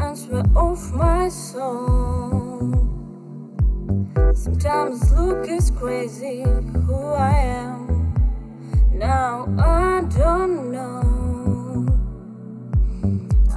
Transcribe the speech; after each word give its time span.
answer 0.00 0.42
of 0.56 0.94
my 0.94 1.28
soul. 1.28 2.72
Sometimes 4.34 5.12
look 5.12 5.48
is 5.48 5.70
crazy 5.70 6.42
who 6.42 7.12
I 7.12 7.36
am. 7.36 8.14
Now 8.92 9.46
I 9.58 10.02
don't 10.16 10.72
know. 10.72 11.86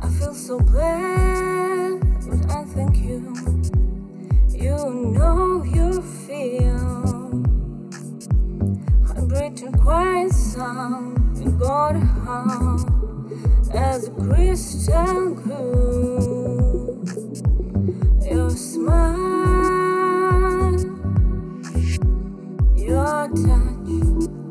I 0.02 0.08
feel 0.18 0.34
so 0.34 0.60
bad, 0.60 2.00
but 2.28 2.52
I 2.52 2.64
thank 2.66 2.98
you. 2.98 3.34
You 4.50 4.78
know 5.16 5.64
you 5.64 6.02
feel. 6.02 7.06
I'm 9.16 9.28
breathing 9.28 9.74
quiet 9.74 10.32
sound. 10.32 11.38
You 11.38 11.52
got 11.52 11.96
a 11.96 12.00
heart 12.00 13.05
as 13.74 14.08
a 14.08 14.12
Christian 14.12 15.34
grew. 15.36 17.04
Your 18.30 18.50
smile, 18.50 19.26
your 22.76 23.28
touch. 23.30 24.45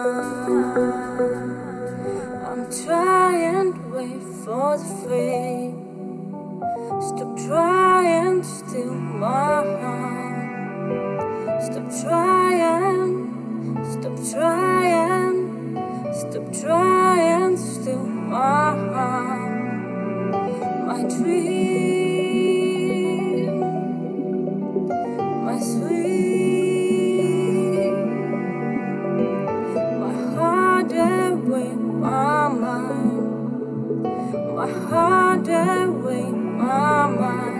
I'm 0.00 0.08
trying 2.84 3.74
to 3.74 3.80
wait 3.92 4.22
for 4.42 4.78
the 4.78 4.84
free. 5.02 5.74
Stop 7.06 7.36
trying 7.46 8.40
to 8.40 8.46
steal 8.46 8.94
my 8.94 9.62
heart. 9.82 11.62
Stop 11.62 11.86
trying, 12.02 13.12
stop 13.92 14.16
trying, 14.32 15.38
stop 16.14 16.46
trying 16.62 17.56
to 17.56 17.62
steal 17.62 18.04
my 18.06 18.70
heart. 18.94 19.52
My 20.86 21.02
dream. 21.02 21.49
my 34.56 34.70
heart 34.88 35.48
My 35.48 36.58
my 36.58 37.06
mind. 37.06 37.59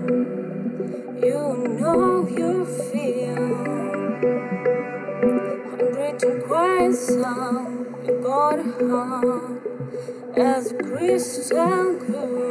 you 2.29 2.65
feel. 2.65 3.37
I'm 5.79 5.91
breathing 5.93 6.41
quiet 6.41 6.93
sound, 6.93 8.05
your 8.05 8.21
body 8.21 8.63
hung 8.79 9.61
as 10.35 10.71
a 10.71 10.75
crystal. 10.75 12.50